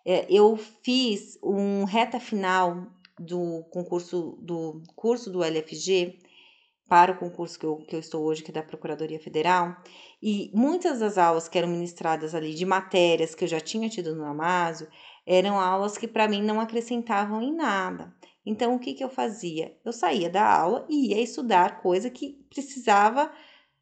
uh, 0.06 0.26
eu 0.30 0.58
fiz 0.58 1.40
um 1.42 1.86
reta 1.86 2.20
final 2.20 2.92
do 3.18 3.64
concurso 3.72 4.38
do 4.42 4.84
curso 4.94 5.32
do 5.32 5.42
LFG 5.42 6.20
para 6.88 7.12
o 7.12 7.18
concurso 7.18 7.60
que 7.60 7.66
eu, 7.66 7.78
que 7.78 7.96
eu 7.96 8.00
estou 8.00 8.24
hoje, 8.24 8.44
que 8.44 8.52
é 8.52 8.54
da 8.54 8.64
Procuradoria 8.64 9.20
Federal, 9.20 9.76
e 10.22 10.52
muitas 10.54 11.00
das 11.00 11.18
aulas 11.18 11.48
que 11.48 11.58
eram 11.58 11.68
ministradas 11.68 12.36
ali 12.36 12.54
de 12.54 12.66
matérias 12.66 13.34
que 13.34 13.44
eu 13.44 13.48
já 13.48 13.60
tinha 13.60 13.90
tido 13.90 14.16
no 14.16 14.26
Amásio, 14.26 14.88
eram 15.26 15.60
aulas 15.60 15.98
que 15.98 16.08
para 16.08 16.28
mim 16.28 16.44
não 16.44 16.60
acrescentavam 16.60 17.42
em 17.42 17.54
nada. 17.54 18.14
Então, 18.46 18.76
o 18.76 18.80
que, 18.80 18.94
que 18.94 19.04
eu 19.04 19.10
fazia? 19.10 19.76
Eu 19.84 19.92
saía 19.92 20.30
da 20.30 20.46
aula 20.48 20.86
e 20.88 21.10
ia 21.10 21.22
estudar 21.22 21.82
coisa 21.82 22.12
que 22.12 22.46
precisava 22.50 23.32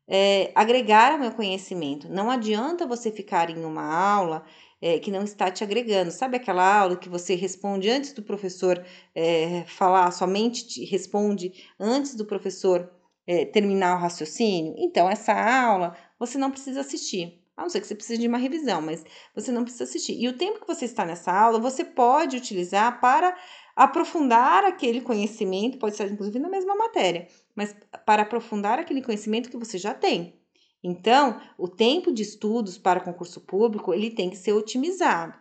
é, 0.08 0.52
agregar 0.56 1.12
ao 1.12 1.20
meu 1.20 1.32
conhecimento. 1.32 2.10
Não 2.10 2.30
adianta 2.30 2.88
você 2.88 3.12
ficar 3.12 3.50
em 3.50 3.66
uma 3.66 3.84
aula 3.84 4.46
é, 4.84 5.00
que 5.00 5.10
não 5.10 5.24
está 5.24 5.50
te 5.50 5.64
agregando. 5.64 6.12
Sabe 6.12 6.36
aquela 6.36 6.82
aula 6.82 6.98
que 6.98 7.08
você 7.08 7.36
responde 7.36 7.90
antes 7.90 8.12
do 8.12 8.22
professor 8.22 8.86
é, 9.16 9.64
falar, 9.66 10.12
somente 10.12 10.68
te 10.68 10.84
responde 10.84 11.54
antes 11.80 12.16
do 12.16 12.26
professor 12.26 12.92
é, 13.26 13.46
terminar 13.46 13.96
o 13.96 14.02
raciocínio? 14.02 14.76
Então, 14.78 15.10
essa 15.10 15.32
aula 15.32 15.96
você 16.20 16.38
não 16.38 16.52
precisa 16.52 16.82
assistir. 16.82 17.42
A 17.56 17.62
não 17.62 17.70
ser 17.70 17.80
que 17.80 17.88
você 17.88 17.96
precise 17.96 18.20
de 18.20 18.28
uma 18.28 18.38
revisão, 18.38 18.82
mas 18.82 19.06
você 19.34 19.54
não 19.54 19.64
precisa 19.64 19.86
assistir. 19.86 20.22
E 20.22 20.28
o 20.28 20.38
tempo 20.38 20.60
que 20.60 20.68
você 20.68 20.84
está 20.84 21.06
nessa 21.06 21.32
aula, 21.32 21.60
você 21.60 21.86
pode 21.86 22.36
utilizar 22.36 23.00
para 23.00 23.38
aprofundar 23.74 24.66
aquele 24.66 25.00
conhecimento, 25.00 25.78
pode 25.78 25.96
ser 25.96 26.12
inclusive 26.12 26.40
na 26.40 26.50
mesma 26.50 26.76
matéria, 26.76 27.28
mas 27.56 27.74
para 28.06 28.24
aprofundar 28.24 28.80
aquele 28.80 29.02
conhecimento 29.02 29.50
que 29.50 29.58
você 29.58 29.78
já 29.78 29.94
tem. 29.94 30.43
Então, 30.84 31.40
o 31.58 31.68
tempo 31.68 32.12
de 32.12 32.22
estudos 32.22 32.78
para 32.78 33.00
concurso 33.00 33.40
público 33.42 33.94
ele 33.94 34.12
tem 34.12 34.30
que 34.30 34.36
ser 34.38 34.54
otimizado. 34.54 35.34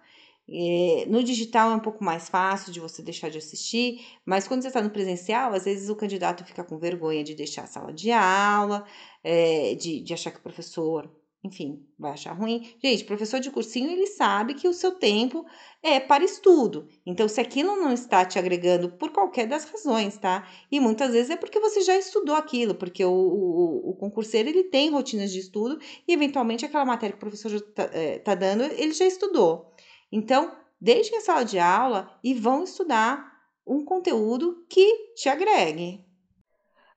É, 0.49 1.06
no 1.08 1.22
digital 1.22 1.70
é 1.70 1.75
um 1.75 1.80
pouco 1.80 2.02
mais 2.04 2.28
fácil 2.28 2.72
de 2.72 2.80
você 2.80 3.00
deixar 3.02 3.30
de 3.30 3.38
assistir, 3.38 4.04
mas 4.25 4.46
quando 4.46 4.62
você 4.62 4.68
está 4.68 4.82
no 4.82 4.90
presencial, 4.90 5.52
às 5.54 5.64
vezes 5.64 5.88
o 5.88 5.96
candidato 5.96 6.44
fica 6.44 6.64
com 6.64 6.78
vergonha 6.78 7.25
de 7.25 7.34
deixar 7.34 7.62
a 7.62 7.66
sala 7.66 7.92
de 7.92 8.11
aula, 8.11 8.84
é, 9.22 9.75
de, 9.75 10.00
de 10.00 10.12
achar 10.12 10.30
que 10.30 10.38
o 10.38 10.42
professor 10.42 11.11
enfim, 11.44 11.84
vai 11.99 12.12
achar 12.12 12.32
ruim. 12.32 12.72
Gente, 12.80 13.04
professor 13.04 13.40
de 13.40 13.50
cursinho, 13.50 13.90
ele 13.90 14.06
sabe 14.06 14.54
que 14.54 14.68
o 14.68 14.72
seu 14.72 14.92
tempo 14.92 15.44
é 15.82 15.99
para 15.99 16.22
estudo. 16.22 16.88
Então, 17.04 17.26
se 17.26 17.40
aquilo 17.40 17.75
não 17.75 17.92
está 17.92 18.25
te 18.25 18.38
agregando 18.38 18.90
por 18.92 19.11
qualquer 19.11 19.49
das 19.49 19.64
razões, 19.64 20.16
tá? 20.16 20.49
E 20.70 20.78
muitas 20.78 21.12
vezes 21.12 21.30
é 21.30 21.37
porque 21.37 21.58
você 21.58 21.80
já 21.80 21.99
estudou 21.99 22.37
aquilo, 22.37 22.76
porque 22.76 23.04
o, 23.04 23.12
o, 23.12 23.90
o 23.90 23.94
concurseiro, 23.96 24.49
ele 24.49 24.64
tem 24.64 24.90
rotinas 24.90 25.32
de 25.32 25.40
estudo 25.40 25.80
e, 26.06 26.12
eventualmente, 26.12 26.64
aquela 26.64 26.84
matéria 26.84 27.12
que 27.12 27.18
o 27.18 27.28
professor 27.28 27.52
está 27.52 27.90
é, 27.92 28.18
tá 28.20 28.37
dando, 28.37 28.62
ele 28.62 28.92
já 28.92 29.04
estudou. 29.04 29.75
Então, 30.12 30.56
deixem 30.80 31.18
a 31.18 31.20
sala 31.22 31.44
de 31.44 31.58
aula 31.58 32.16
e 32.22 32.34
vão 32.34 32.62
estudar 32.62 33.32
um 33.66 33.84
conteúdo 33.84 34.64
que 34.68 35.12
te 35.16 35.28
agregue. 35.28 36.04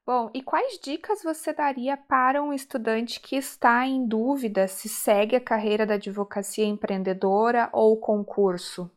Bom, 0.05 0.29
e 0.35 0.43
quais 0.43 0.77
dicas 0.77 1.23
você 1.23 1.51
daria 1.51 1.97
para 1.97 2.43
um 2.43 2.53
estudante 2.53 3.19
que 3.19 3.35
está 3.35 3.87
em 3.87 4.07
dúvida 4.07 4.67
se 4.67 4.87
segue 4.87 5.35
a 5.35 5.41
carreira 5.41 5.83
da 5.83 5.95
advocacia 5.95 6.63
empreendedora 6.63 7.71
ou 7.73 7.99
concurso? 7.99 8.87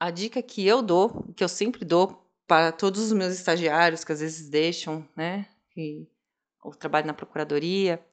A 0.00 0.10
dica 0.10 0.42
que 0.42 0.66
eu 0.66 0.82
dou, 0.82 1.22
que 1.36 1.44
eu 1.44 1.48
sempre 1.48 1.84
dou 1.84 2.20
para 2.48 2.72
todos 2.72 3.00
os 3.00 3.12
meus 3.12 3.32
estagiários 3.32 4.02
que 4.02 4.10
às 4.10 4.20
vezes 4.20 4.50
deixam, 4.50 5.08
né, 5.16 5.46
que, 5.70 6.08
o 6.64 6.74
trabalho 6.74 7.06
na 7.06 7.14
procuradoria, 7.14 8.04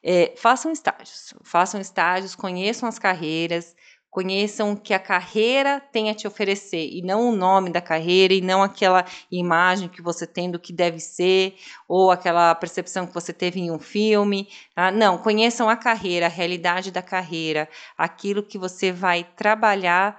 é, 0.00 0.32
façam 0.36 0.70
estágios, 0.70 1.34
façam 1.42 1.80
estágios, 1.80 2.36
conheçam 2.36 2.88
as 2.88 3.00
carreiras, 3.00 3.74
conheçam 4.16 4.72
o 4.72 4.76
que 4.80 4.94
a 4.94 4.98
carreira 4.98 5.78
tem 5.92 6.08
a 6.08 6.14
te 6.14 6.26
oferecer 6.26 6.88
e 6.90 7.02
não 7.02 7.28
o 7.28 7.36
nome 7.36 7.68
da 7.68 7.82
carreira 7.82 8.32
e 8.32 8.40
não 8.40 8.62
aquela 8.62 9.04
imagem 9.30 9.90
que 9.90 10.00
você 10.00 10.26
tem 10.26 10.50
do 10.50 10.58
que 10.58 10.72
deve 10.72 10.98
ser 11.00 11.54
ou 11.86 12.10
aquela 12.10 12.54
percepção 12.54 13.06
que 13.06 13.12
você 13.12 13.30
teve 13.30 13.60
em 13.60 13.70
um 13.70 13.78
filme. 13.78 14.48
Tá? 14.74 14.90
Não, 14.90 15.18
conheçam 15.18 15.68
a 15.68 15.76
carreira, 15.76 16.24
a 16.24 16.30
realidade 16.30 16.90
da 16.90 17.02
carreira, 17.02 17.68
aquilo 17.98 18.42
que 18.42 18.56
você 18.56 18.90
vai 18.90 19.22
trabalhar. 19.22 20.18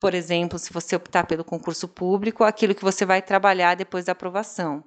Por 0.00 0.12
exemplo, 0.12 0.58
se 0.58 0.72
você 0.72 0.96
optar 0.96 1.24
pelo 1.24 1.44
concurso 1.44 1.86
público, 1.86 2.42
aquilo 2.42 2.74
que 2.74 2.82
você 2.82 3.06
vai 3.06 3.22
trabalhar 3.22 3.76
depois 3.76 4.06
da 4.06 4.10
aprovação. 4.10 4.82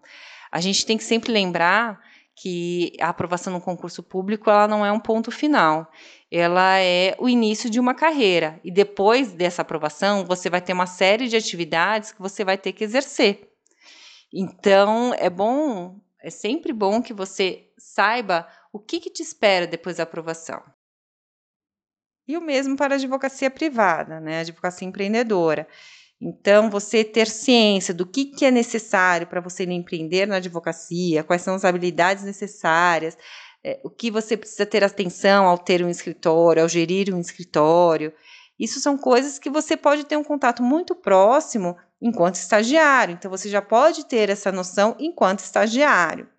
A 0.52 0.60
gente 0.60 0.86
tem 0.86 0.98
que 0.98 1.04
sempre 1.06 1.32
lembrar 1.32 1.98
que 2.36 2.94
a 3.00 3.10
aprovação 3.10 3.54
no 3.54 3.62
concurso 3.62 4.02
público 4.02 4.50
ela 4.50 4.68
não 4.68 4.86
é 4.86 4.92
um 4.92 5.00
ponto 5.00 5.32
final, 5.32 5.90
ela 6.32 6.80
é 6.80 7.16
o 7.20 7.30
início 7.30 7.70
de 7.70 7.80
uma 7.80 7.94
carreira 7.94 8.60
e 8.64 8.72
depois 8.72 9.34
dessa 9.34 9.62
aprovação 9.62 10.26
você 10.26 10.50
vai 10.50 10.62
ter 10.62 10.74
uma 10.74 10.88
série 10.88 11.28
de 11.28 11.36
atividades 11.36 12.12
que 12.12 12.22
você 12.22 12.44
vai 12.44 12.58
ter 12.58 12.74
que 12.74 12.84
exercer. 12.84 13.50
Então 14.34 15.14
é 15.16 15.30
bom, 15.30 16.00
é 16.20 16.30
sempre 16.30 16.74
bom 16.74 17.02
que 17.02 17.14
você 17.14 17.70
saiba 17.78 18.48
o 18.72 18.80
que, 18.80 19.00
que 19.00 19.12
te 19.12 19.22
espera 19.22 19.68
depois 19.68 19.98
da 19.98 20.04
aprovação. 20.04 20.64
E 22.28 22.38
o 22.38 22.42
mesmo 22.42 22.76
para 22.76 22.96
a 22.96 22.98
advocacia 22.98 23.52
privada, 23.52 24.20
né? 24.20 24.38
A 24.38 24.42
advocacia 24.42 24.88
empreendedora. 24.88 25.68
Então, 26.26 26.70
você 26.70 27.04
ter 27.04 27.28
ciência 27.28 27.94
do 27.94 28.06
que, 28.06 28.24
que 28.24 28.46
é 28.46 28.52
necessário 28.52 29.28
para 29.28 29.42
você 29.42 29.66
empreender 29.66 30.26
na 30.26 30.38
advocacia, 30.38 31.22
quais 31.22 31.42
são 31.42 31.54
as 31.54 31.66
habilidades 31.66 32.24
necessárias, 32.24 33.18
é, 33.62 33.82
o 33.84 33.90
que 33.90 34.10
você 34.10 34.38
precisa 34.38 34.66
ter 34.66 34.86
atenção 34.86 35.46
ao 35.46 35.58
ter 35.58 35.84
um 35.84 35.90
escritório, 35.90 36.62
ao 36.62 36.70
gerir 36.70 37.14
um 37.14 37.20
escritório. 37.20 38.14
Isso 38.58 38.80
são 38.80 38.98
coisas 38.98 39.38
que 39.38 39.50
você 39.50 39.76
pode 39.76 40.06
ter 40.06 40.16
um 40.16 40.24
contato 40.24 40.64
muito 40.64 40.96
próximo 40.96 41.76
enquanto 42.02 42.36
estagiário. 42.36 43.14
Então, 43.14 43.30
você 43.30 43.50
já 43.50 43.62
pode 43.62 44.06
ter 44.06 44.30
essa 44.30 44.50
noção 44.50 44.96
enquanto 44.98 45.40
estagiário. 45.40 46.30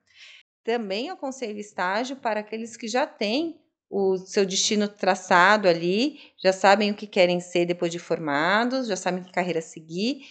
Também 0.64 1.10
aconselho 1.10 1.58
estágio 1.58 2.16
para 2.16 2.40
aqueles 2.40 2.74
que 2.74 2.88
já 2.88 3.06
têm 3.06 3.60
o 3.90 4.16
seu 4.16 4.44
destino 4.44 4.88
traçado 4.88 5.68
ali, 5.68 6.18
já 6.42 6.52
sabem 6.52 6.90
o 6.90 6.94
que 6.94 7.06
querem 7.06 7.40
ser 7.40 7.66
depois 7.66 7.92
de 7.92 7.98
formados, 7.98 8.86
já 8.86 8.96
sabem 8.96 9.22
que 9.22 9.32
carreira 9.32 9.60
seguir, 9.60 10.22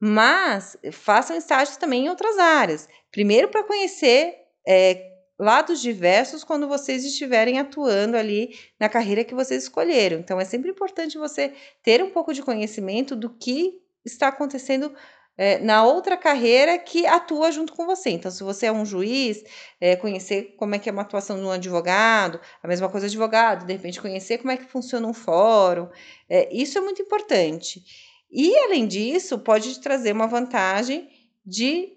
mas 0.00 0.76
façam 0.92 1.36
estágios 1.36 1.76
também 1.76 2.06
em 2.06 2.08
outras 2.08 2.38
áreas. 2.38 2.88
Primeiro, 3.10 3.48
para 3.48 3.64
conhecer 3.64 4.34
é, 4.66 5.16
lados 5.38 5.80
diversos 5.80 6.42
quando 6.42 6.68
vocês 6.68 7.04
estiverem 7.04 7.58
atuando 7.58 8.16
ali 8.16 8.58
na 8.78 8.88
carreira 8.88 9.24
que 9.24 9.34
vocês 9.34 9.64
escolheram. 9.64 10.18
Então, 10.18 10.40
é 10.40 10.44
sempre 10.44 10.70
importante 10.70 11.18
você 11.18 11.52
ter 11.82 12.02
um 12.02 12.10
pouco 12.10 12.32
de 12.32 12.42
conhecimento 12.42 13.14
do 13.14 13.30
que 13.30 13.80
está 14.04 14.28
acontecendo 14.28 14.94
é, 15.36 15.58
na 15.58 15.84
outra 15.84 16.16
carreira 16.16 16.78
que 16.78 17.06
atua 17.06 17.52
junto 17.52 17.72
com 17.72 17.84
você. 17.84 18.10
Então, 18.10 18.30
se 18.30 18.42
você 18.42 18.66
é 18.66 18.72
um 18.72 18.86
juiz, 18.86 19.44
é, 19.80 19.96
conhecer 19.96 20.54
como 20.56 20.74
é 20.74 20.78
que 20.78 20.88
é 20.88 20.92
uma 20.92 21.02
atuação 21.02 21.38
de 21.38 21.44
um 21.44 21.50
advogado, 21.50 22.40
a 22.62 22.68
mesma 22.68 22.88
coisa 22.88 23.06
advogado, 23.06 23.66
de 23.66 23.72
repente 23.72 24.00
conhecer 24.00 24.38
como 24.38 24.50
é 24.50 24.56
que 24.56 24.64
funciona 24.64 25.06
um 25.06 25.14
fórum, 25.14 25.88
é, 26.28 26.48
isso 26.54 26.78
é 26.78 26.80
muito 26.80 27.02
importante. 27.02 27.82
E, 28.30 28.56
além 28.60 28.86
disso, 28.86 29.38
pode 29.38 29.74
te 29.74 29.80
trazer 29.80 30.12
uma 30.12 30.26
vantagem 30.26 31.08
de 31.44 31.94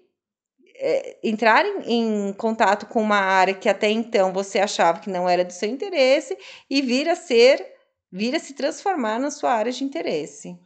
entrar 1.22 1.66
em, 1.66 2.28
em, 2.28 2.32
contato 2.32 2.86
com 2.86 3.02
uma 3.02 3.18
área 3.18 3.52
que 3.52 3.68
até 3.68 3.90
então 3.90 4.32
você 4.32 4.58
achava 4.58 4.98
que 4.98 5.10
não 5.10 5.28
era 5.28 5.44
do 5.44 5.52
seu 5.52 5.68
interesse 5.68 6.34
e 6.70 6.80
vir 6.80 7.06
a 7.06 7.14
ser, 7.14 7.62
vir 8.10 8.34
a 8.34 8.38
se 8.38 8.54
transformar 8.54 9.18
na 9.18 9.30
sua 9.30 9.52
área 9.52 9.70
de 9.70 9.84
interesse. 9.84 10.58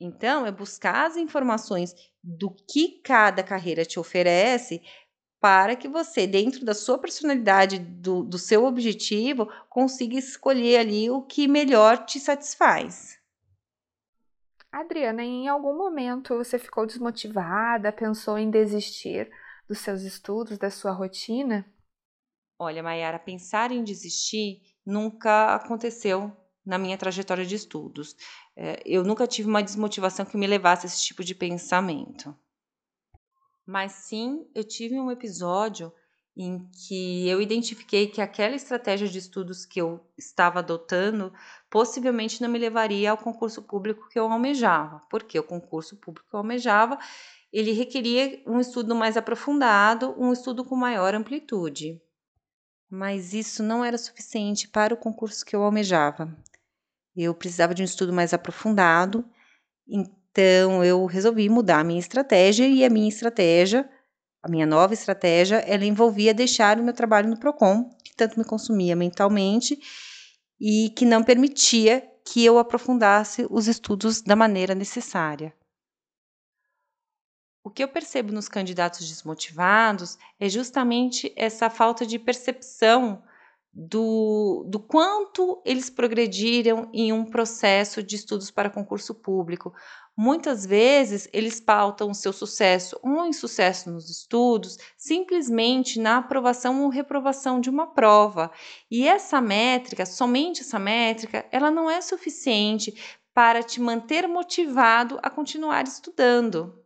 Então, 0.00 0.46
é 0.46 0.50
buscar 0.50 1.06
as 1.06 1.16
informações 1.16 1.94
do 2.24 2.50
que 2.50 3.00
cada 3.02 3.42
carreira 3.42 3.84
te 3.84 4.00
oferece 4.00 4.80
para 5.38 5.76
que 5.76 5.88
você, 5.88 6.26
dentro 6.26 6.64
da 6.64 6.74
sua 6.74 6.98
personalidade, 6.98 7.78
do, 7.78 8.22
do 8.22 8.38
seu 8.38 8.64
objetivo, 8.64 9.46
consiga 9.68 10.16
escolher 10.16 10.78
ali 10.78 11.10
o 11.10 11.22
que 11.22 11.46
melhor 11.46 12.04
te 12.04 12.18
satisfaz. 12.18 13.18
Adriana, 14.72 15.22
em 15.22 15.48
algum 15.48 15.76
momento 15.76 16.36
você 16.36 16.58
ficou 16.58 16.86
desmotivada, 16.86 17.92
pensou 17.92 18.38
em 18.38 18.50
desistir 18.50 19.30
dos 19.68 19.78
seus 19.78 20.02
estudos, 20.02 20.58
da 20.58 20.70
sua 20.70 20.92
rotina? 20.92 21.66
Olha, 22.58 22.82
Mayara, 22.82 23.18
pensar 23.18 23.72
em 23.72 23.82
desistir 23.82 24.60
nunca 24.84 25.54
aconteceu 25.54 26.36
na 26.70 26.78
minha 26.78 26.96
trajetória 26.96 27.44
de 27.44 27.56
estudos. 27.56 28.14
É, 28.56 28.80
eu 28.86 29.02
nunca 29.02 29.26
tive 29.26 29.48
uma 29.48 29.62
desmotivação 29.62 30.24
que 30.24 30.36
me 30.36 30.46
levasse 30.46 30.86
a 30.86 30.88
esse 30.88 31.02
tipo 31.02 31.24
de 31.24 31.34
pensamento. 31.34 32.32
Mas 33.66 33.90
sim, 33.92 34.46
eu 34.54 34.62
tive 34.62 34.98
um 35.00 35.10
episódio 35.10 35.92
em 36.36 36.64
que 36.72 37.28
eu 37.28 37.42
identifiquei 37.42 38.06
que 38.06 38.20
aquela 38.20 38.54
estratégia 38.54 39.08
de 39.08 39.18
estudos 39.18 39.66
que 39.66 39.80
eu 39.80 40.00
estava 40.16 40.60
adotando 40.60 41.32
possivelmente 41.68 42.40
não 42.40 42.48
me 42.48 42.58
levaria 42.58 43.10
ao 43.10 43.18
concurso 43.18 43.62
público 43.62 44.08
que 44.08 44.18
eu 44.18 44.30
almejava, 44.30 45.02
porque 45.10 45.38
o 45.40 45.42
concurso 45.42 45.96
público 45.96 46.28
que 46.30 46.34
eu 46.36 46.38
almejava 46.38 46.96
ele 47.52 47.72
requeria 47.72 48.40
um 48.46 48.60
estudo 48.60 48.94
mais 48.94 49.16
aprofundado, 49.16 50.14
um 50.16 50.32
estudo 50.32 50.64
com 50.64 50.76
maior 50.76 51.16
amplitude. 51.16 52.00
Mas 52.88 53.34
isso 53.34 53.60
não 53.60 53.84
era 53.84 53.98
suficiente 53.98 54.68
para 54.68 54.94
o 54.94 54.96
concurso 54.96 55.44
que 55.44 55.54
eu 55.54 55.62
almejava. 55.62 56.32
Eu 57.22 57.34
precisava 57.34 57.74
de 57.74 57.82
um 57.82 57.84
estudo 57.84 58.14
mais 58.14 58.32
aprofundado, 58.32 59.28
então 59.86 60.82
eu 60.82 61.04
resolvi 61.04 61.50
mudar 61.50 61.80
a 61.80 61.84
minha 61.84 62.00
estratégia 62.00 62.66
e 62.66 62.82
a 62.82 62.88
minha 62.88 63.08
estratégia, 63.08 63.86
a 64.42 64.48
minha 64.48 64.64
nova 64.64 64.94
estratégia, 64.94 65.56
ela 65.56 65.84
envolvia 65.84 66.32
deixar 66.32 66.78
o 66.78 66.82
meu 66.82 66.94
trabalho 66.94 67.28
no 67.28 67.38
Procon, 67.38 67.90
que 68.02 68.16
tanto 68.16 68.38
me 68.38 68.44
consumia 68.44 68.96
mentalmente 68.96 69.78
e 70.58 70.88
que 70.96 71.04
não 71.04 71.22
permitia 71.22 72.02
que 72.24 72.42
eu 72.42 72.58
aprofundasse 72.58 73.46
os 73.50 73.68
estudos 73.68 74.22
da 74.22 74.34
maneira 74.34 74.74
necessária. 74.74 75.54
O 77.62 77.70
que 77.70 77.84
eu 77.84 77.88
percebo 77.88 78.32
nos 78.32 78.48
candidatos 78.48 79.06
desmotivados 79.06 80.16
é 80.38 80.48
justamente 80.48 81.30
essa 81.36 81.68
falta 81.68 82.06
de 82.06 82.18
percepção 82.18 83.22
do, 83.72 84.64
do 84.68 84.80
quanto 84.80 85.62
eles 85.64 85.88
progrediram 85.88 86.88
em 86.92 87.12
um 87.12 87.24
processo 87.24 88.02
de 88.02 88.16
estudos 88.16 88.50
para 88.50 88.68
concurso 88.68 89.14
público. 89.14 89.72
Muitas 90.16 90.66
vezes 90.66 91.28
eles 91.32 91.60
pautam 91.60 92.10
o 92.10 92.14
seu 92.14 92.32
sucesso 92.32 92.98
ou 93.02 93.24
insucesso 93.24 93.90
nos 93.90 94.10
estudos 94.10 94.76
simplesmente 94.98 96.00
na 96.00 96.18
aprovação 96.18 96.82
ou 96.82 96.88
reprovação 96.88 97.60
de 97.60 97.70
uma 97.70 97.86
prova. 97.86 98.50
E 98.90 99.06
essa 99.06 99.40
métrica, 99.40 100.04
somente 100.04 100.62
essa 100.62 100.78
métrica, 100.78 101.46
ela 101.52 101.70
não 101.70 101.88
é 101.88 102.00
suficiente 102.00 102.92
para 103.32 103.62
te 103.62 103.80
manter 103.80 104.26
motivado 104.26 105.18
a 105.22 105.30
continuar 105.30 105.84
estudando. 105.84 106.79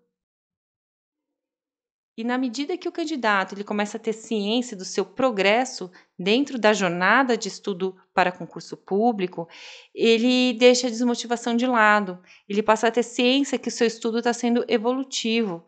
E 2.17 2.23
na 2.23 2.39
medida 2.39 2.77
que 2.77 2.89
o 2.89 2.93
candidato 2.93 3.55
ele 3.55 3.65
começa 3.65 3.97
a 3.97 4.01
ter 4.01 4.13
ciência 4.13 4.77
do 4.77 4.85
seu 4.85 5.05
progresso 5.05 5.91
dentro 6.17 6.57
da 6.57 6.73
jornada 6.73 7.37
de 7.37 7.49
estudo 7.49 7.97
para 8.15 8.31
concurso 8.31 8.77
público, 8.77 9.49
ele 9.93 10.53
deixa 10.53 10.87
a 10.87 10.91
desmotivação 10.91 11.57
de 11.57 11.67
lado. 11.67 12.21
Ele 12.49 12.63
passa 12.63 12.87
a 12.87 12.91
ter 12.91 13.03
ciência 13.03 13.59
que 13.59 13.69
o 13.69 13.73
seu 13.73 13.87
estudo 13.87 14.19
está 14.19 14.33
sendo 14.33 14.65
evolutivo. 14.69 15.65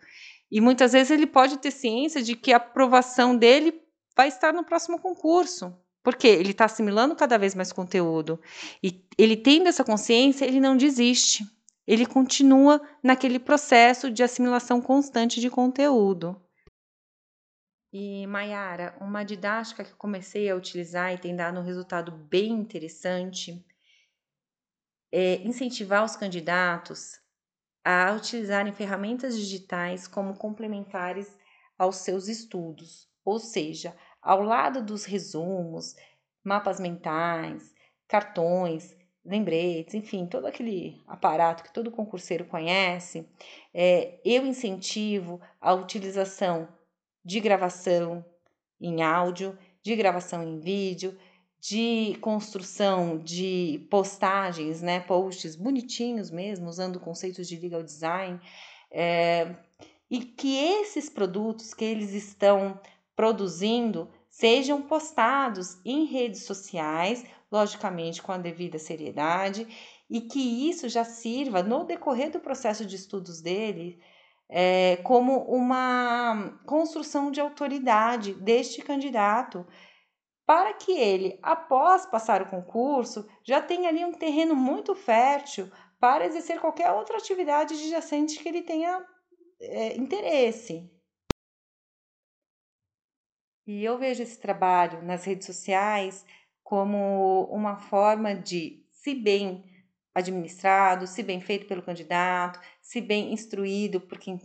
E 0.49 0.61
muitas 0.61 0.93
vezes 0.93 1.11
ele 1.11 1.27
pode 1.27 1.59
ter 1.59 1.73
ciência 1.73 2.23
de 2.23 2.37
que 2.37 2.53
a 2.53 2.59
aprovação 2.59 3.37
dele 3.37 3.81
vai 4.17 4.29
estar 4.29 4.53
no 4.53 4.65
próximo 4.65 5.01
concurso. 5.01 5.75
Porque 6.01 6.29
ele 6.29 6.53
está 6.53 6.67
assimilando 6.67 7.17
cada 7.17 7.37
vez 7.37 7.57
mais 7.57 7.73
conteúdo. 7.73 8.41
E 8.81 9.05
ele 9.19 9.37
tendo 9.37 9.69
essa 9.69 9.83
consciência, 9.83 10.45
ele 10.45 10.61
não 10.61 10.77
desiste 10.77 11.45
ele 11.87 12.05
continua 12.05 12.81
naquele 13.03 13.39
processo 13.39 14.11
de 14.11 14.23
assimilação 14.23 14.81
constante 14.81 15.41
de 15.41 15.49
conteúdo. 15.49 16.41
E 17.93 18.27
Mayara, 18.27 18.97
uma 19.01 19.25
didática 19.25 19.85
que 19.85 19.95
comecei 19.95 20.51
a 20.51 20.57
utilizar 20.57 21.15
e 21.15 21.19
tem 21.19 21.35
dado 21.35 21.61
um 21.61 21.63
resultado 21.63 22.11
bem 22.11 22.51
interessante 22.51 23.65
é 25.13 25.37
incentivar 25.37 26.05
os 26.05 26.17
candidatos 26.17 27.21
a 27.85 28.13
utilizarem 28.13 28.73
ferramentas 28.73 29.39
digitais 29.39 30.09
como 30.09 30.37
complementares 30.37 31.39
aos 31.79 31.97
seus 31.97 32.27
estudos, 32.27 33.09
ou 33.25 33.39
seja, 33.39 33.97
ao 34.21 34.43
lado 34.43 34.83
dos 34.83 35.05
resumos, 35.05 35.95
mapas 36.43 36.81
mentais, 36.81 37.73
cartões, 38.09 38.96
lembretes, 39.27 39.95
enfim, 39.95 40.27
todo 40.27 40.47
aquele 40.47 41.03
aparato 41.07 41.65
que 41.65 41.73
todo 41.73 41.91
concurseiro 41.91 42.45
conhece, 42.45 43.27
é, 43.75 44.21
eu 44.25 44.47
incentivo 44.47 45.41
a 45.61 45.75
utilização 45.75 46.69
de 47.25 47.41
gravação 47.41 48.25
em 48.81 49.03
áudio, 49.03 49.59
de 49.83 49.97
gravação 49.97 50.43
em 50.43 50.61
vídeo, 50.61 51.19
de 51.61 52.17
construção 52.21 53.19
de 53.19 53.87
postagens, 53.91 54.81
né, 54.81 55.01
posts 55.01 55.57
bonitinhos 55.57 56.31
mesmo, 56.31 56.69
usando 56.69 57.01
conceitos 57.01 57.49
de 57.49 57.57
legal 57.57 57.83
design, 57.83 58.41
é, 58.91 59.57
e 60.09 60.21
que 60.21 60.57
esses 60.57 61.11
produtos 61.11 61.75
que 61.75 61.85
eles 61.85 62.13
estão 62.13 62.81
produzindo 63.17 64.09
sejam 64.29 64.83
postados 64.83 65.79
em 65.85 66.05
redes 66.05 66.45
sociais 66.45 67.25
logicamente 67.51 68.23
com 68.23 68.33
a 68.33 68.39
devida 68.39 68.79
seriedade, 68.79 69.67
e 70.09 70.21
que 70.21 70.69
isso 70.69 70.89
já 70.89 71.05
sirva 71.05 71.63
no 71.63 71.85
decorrer 71.85 72.31
do 72.31 72.41
processo 72.41 72.85
de 72.85 72.97
estudos 72.97 73.41
dele 73.41 74.01
é, 74.49 74.97
como 74.99 75.39
uma 75.45 76.59
construção 76.65 77.31
de 77.31 77.41
autoridade 77.41 78.35
deste 78.35 78.83
candidato, 78.83 79.67
para 80.47 80.73
que 80.75 80.93
ele, 80.93 81.39
após 81.43 82.07
passar 82.07 82.41
o 82.41 82.49
concurso, 82.49 83.29
já 83.45 83.61
tenha 83.61 83.89
ali 83.89 84.05
um 84.05 84.13
terreno 84.13 84.55
muito 84.55 84.95
fértil 84.95 85.69
para 85.99 86.25
exercer 86.25 86.61
qualquer 86.61 86.93
outra 86.93 87.17
atividade 87.17 87.75
adjacente 87.75 88.39
que 88.39 88.49
ele 88.49 88.63
tenha 88.63 89.05
é, 89.61 89.97
interesse. 89.97 90.89
E 93.67 93.83
eu 93.83 93.99
vejo 93.99 94.23
esse 94.23 94.39
trabalho 94.39 95.03
nas 95.03 95.25
redes 95.25 95.47
sociais 95.47 96.25
como 96.67 97.45
uma 97.45 97.77
forma 97.77 98.35
de, 98.35 98.85
se 98.91 99.15
bem 99.15 99.65
administrado, 100.13 101.07
se 101.07 101.23
bem 101.23 101.41
feito 101.41 101.65
pelo 101.65 101.81
candidato, 101.81 102.61
se 102.83 103.01
bem 103.01 103.33
instruído 103.33 104.01
por 104.01 104.19
quem 104.19 104.41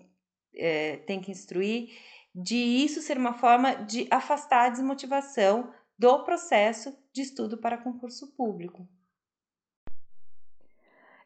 é, 0.53 0.97
tem 0.97 1.19
que 1.19 1.31
instruir, 1.31 1.89
de 2.33 2.55
isso 2.55 3.01
ser 3.01 3.17
uma 3.17 3.33
forma 3.33 3.73
de 3.73 4.07
afastar 4.11 4.67
a 4.67 4.69
desmotivação 4.69 5.73
do 5.97 6.23
processo 6.23 6.95
de 7.11 7.23
estudo 7.23 7.57
para 7.57 7.79
concurso 7.79 8.31
público. 8.35 8.87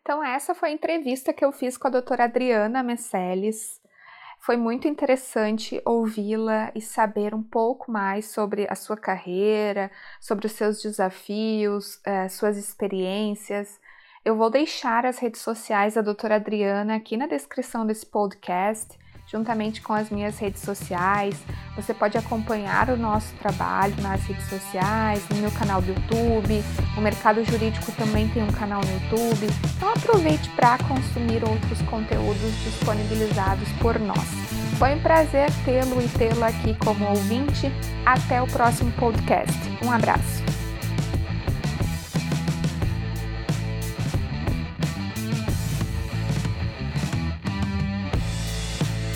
Então, 0.01 0.23
essa 0.23 0.55
foi 0.55 0.69
a 0.69 0.73
entrevista 0.73 1.33
que 1.33 1.43
eu 1.43 1.51
fiz 1.51 1.77
com 1.77 1.89
a 1.89 1.91
doutora 1.91 2.23
Adriana 2.23 2.81
Messeles, 2.81 3.81
foi 4.45 4.57
muito 4.57 4.87
interessante 4.87 5.81
ouvi-la 5.83 6.71
e 6.75 6.79
saber 6.79 7.33
um 7.33 7.41
pouco 7.41 7.91
mais 7.91 8.27
sobre 8.27 8.67
a 8.69 8.75
sua 8.75 8.95
carreira, 8.95 9.89
sobre 10.21 10.45
os 10.45 10.51
seus 10.51 10.83
desafios, 10.83 11.95
uh, 12.05 12.29
suas 12.29 12.55
experiências. 12.55 13.79
Eu 14.23 14.35
vou 14.35 14.51
deixar 14.51 15.03
as 15.03 15.17
redes 15.17 15.41
sociais 15.41 15.95
da 15.95 16.01
doutora 16.03 16.35
Adriana 16.35 16.95
aqui 16.95 17.17
na 17.17 17.25
descrição 17.25 17.87
desse 17.87 18.05
podcast. 18.05 18.95
Juntamente 19.27 19.81
com 19.81 19.93
as 19.93 20.09
minhas 20.09 20.37
redes 20.37 20.61
sociais. 20.61 21.35
Você 21.75 21.93
pode 21.93 22.17
acompanhar 22.17 22.89
o 22.89 22.97
nosso 22.97 23.33
trabalho 23.35 23.95
nas 24.01 24.23
redes 24.23 24.47
sociais, 24.47 25.23
no 25.29 25.37
meu 25.37 25.51
canal 25.51 25.81
do 25.81 25.89
YouTube. 25.89 26.63
O 26.97 27.01
Mercado 27.01 27.43
Jurídico 27.43 27.91
também 27.93 28.29
tem 28.29 28.43
um 28.43 28.51
canal 28.51 28.81
no 28.81 28.91
YouTube. 28.93 29.47
Então 29.75 29.89
aproveite 29.89 30.49
para 30.51 30.77
consumir 30.79 31.43
outros 31.43 31.81
conteúdos 31.83 32.63
disponibilizados 32.63 33.69
por 33.81 33.99
nós. 33.99 34.45
Foi 34.77 34.93
um 34.93 34.99
prazer 34.99 35.49
tê-lo 35.63 36.01
e 36.01 36.07
tê-la 36.09 36.47
aqui 36.47 36.75
como 36.75 37.05
ouvinte. 37.05 37.71
Até 38.05 38.41
o 38.41 38.47
próximo 38.47 38.91
podcast. 38.93 39.53
Um 39.83 39.91
abraço. 39.91 40.54